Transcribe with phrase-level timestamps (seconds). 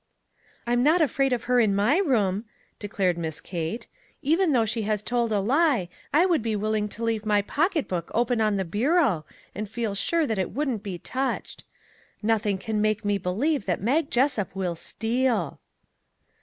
[0.65, 2.45] "I'm not afraid of her in my room,"
[2.79, 3.85] de clared Miss Kate;"
[4.33, 7.87] even though she has told a lie, I would be willing to leave my pocket
[7.87, 11.65] book open on the bureau, and feel sure that it wouldn't be touched.
[12.23, 15.59] Nothing can make me believe that Mag Jessup will steal."